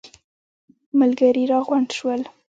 ملګري 0.99 1.43
راغونډ 1.51 1.87
شول. 1.97 2.21